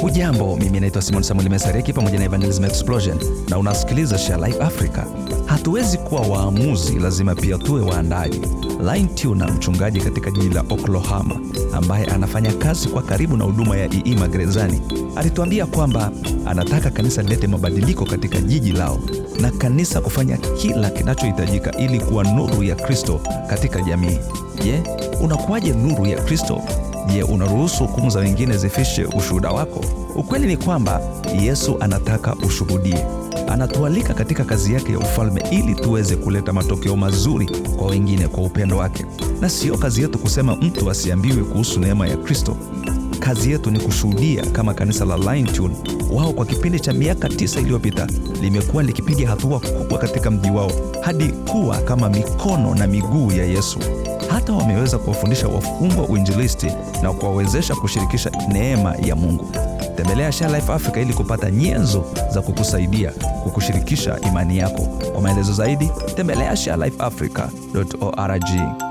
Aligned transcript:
Hujambo, 0.00 0.56
mimi 0.56 0.80
naitwa 0.80 1.02
Simon 1.02 1.22
Samuel 1.22 1.50
Mesareki 1.50 1.92
pamoja 1.92 2.18
na 2.18 2.24
Evangelism 2.24 2.64
Explosion 2.64 3.18
na 3.48 3.58
unasikiliza 3.58 4.18
Share 4.18 4.46
Life 4.46 4.60
Africa. 4.62 5.02
Hatuwezi 5.46 5.98
kuwa 5.98 6.20
waamuzi, 6.20 6.98
lazima 6.98 7.34
pia 7.34 7.58
tuwe 7.58 7.80
waandaji. 7.82 8.40
Line 8.92 9.08
Tuna, 9.14 9.46
mchungaji 9.48 10.00
katika 10.00 10.30
jiji 10.30 10.48
la 10.54 10.60
Oklahoma 10.60 11.40
ambaye 11.72 12.04
anafanya 12.06 12.52
kazi 12.52 12.88
kwa 12.88 13.02
karibu 13.02 13.36
na 13.36 13.44
huduma 13.44 13.76
ya 13.76 13.88
ii 14.06 14.14
magerezani, 14.14 14.80
alituambia 15.16 15.66
kwamba 15.66 16.10
anataka 16.46 16.90
kanisa 16.90 17.22
lilete 17.22 17.46
mabadiliko 17.46 18.04
katika 18.04 18.40
jiji 18.40 18.72
lao 18.72 18.98
na 19.40 19.50
kanisa 19.50 20.00
kufanya 20.00 20.36
kila 20.36 20.90
kinachohitajika 20.90 21.76
ili 21.78 22.00
kuwa 22.00 22.24
nuru 22.24 22.62
ya 22.62 22.74
Kristo 22.74 23.20
katika 23.50 23.80
jamii. 23.82 24.18
Je, 24.64 24.82
unakuwaje 25.22 25.72
nuru 25.72 26.06
ya 26.06 26.22
Kristo? 26.22 26.62
Je, 27.12 27.22
unaruhusu 27.22 27.86
hukumu 27.86 28.10
za 28.10 28.18
wengine 28.20 28.56
zifishe 28.56 29.04
ushuhuda 29.04 29.50
wako? 29.50 29.84
Ukweli 30.14 30.46
ni 30.46 30.56
kwamba 30.56 31.00
Yesu 31.42 31.76
anataka 31.80 32.34
ushuhudie. 32.34 33.06
Anatualika 33.48 34.14
katika 34.14 34.44
kazi 34.44 34.74
yake 34.74 34.92
ya 34.92 34.98
ufalme 34.98 35.44
ili 35.50 35.74
tuweze 35.74 36.16
kuleta 36.16 36.52
matokeo 36.52 36.96
mazuri 36.96 37.50
kwa 37.78 37.86
wengine 37.86 38.28
kwa 38.28 38.42
upendo 38.44 38.76
wake, 38.76 39.04
na 39.40 39.48
sio 39.50 39.78
kazi 39.78 40.02
yetu 40.02 40.18
kusema 40.18 40.56
mtu 40.56 40.90
asiambiwe 40.90 41.44
kuhusu 41.44 41.80
neema 41.80 42.06
ya 42.08 42.16
Kristo. 42.16 42.56
Kazi 43.20 43.50
yetu 43.52 43.70
ni 43.70 43.80
kushuhudia 43.80 44.46
kama 44.46 44.74
kanisa 44.74 45.04
la 45.04 45.16
Lion 45.16 45.46
Tune. 45.46 45.76
Wao 46.12 46.32
kwa 46.32 46.46
kipindi 46.46 46.80
cha 46.80 46.92
miaka 46.92 47.28
tisa 47.28 47.60
iliyopita 47.60 48.06
limekuwa 48.40 48.82
likipiga 48.82 49.28
hatua 49.28 49.60
kubwa 49.60 49.98
katika 49.98 50.30
mji 50.30 50.50
wao 50.50 50.70
hadi 51.02 51.28
kuwa 51.28 51.76
kama 51.78 52.08
mikono 52.08 52.74
na 52.74 52.86
miguu 52.86 53.32
ya 53.32 53.44
Yesu. 53.44 53.78
Hata 54.28 54.52
wameweza 54.52 54.98
kuwafundisha 54.98 55.48
wafungwa 55.48 56.08
uinjilisti 56.08 56.66
na 57.02 57.12
kuwawezesha 57.12 57.74
kushirikisha 57.74 58.30
neema 58.48 58.94
ya 58.96 59.16
Mungu. 59.16 59.46
Tembelea 59.96 60.32
Share 60.32 60.54
Life 60.54 60.72
Africa 60.72 60.96
ili 60.96 61.14
kupata 61.14 61.50
nyenzo 61.50 62.04
za 62.30 62.42
kukusaidia 62.42 63.12
kukushirikisha 63.42 64.20
imani 64.20 64.58
yako. 64.58 64.82
Kwa 65.12 65.20
maelezo 65.20 65.52
zaidi, 65.52 65.90
tembelea 66.16 66.56
sharelifeafrica.org. 66.56 68.87